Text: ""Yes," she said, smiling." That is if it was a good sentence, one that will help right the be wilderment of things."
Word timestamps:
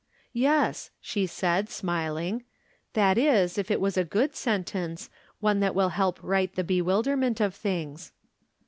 ""Yes," 0.49 0.89
she 0.99 1.27
said, 1.27 1.69
smiling." 1.69 2.43
That 2.95 3.19
is 3.19 3.59
if 3.59 3.69
it 3.69 3.79
was 3.79 3.97
a 3.97 4.03
good 4.03 4.35
sentence, 4.35 5.11
one 5.39 5.59
that 5.59 5.75
will 5.75 5.89
help 5.89 6.17
right 6.23 6.51
the 6.55 6.63
be 6.63 6.81
wilderment 6.81 7.39
of 7.39 7.53
things." 7.53 8.11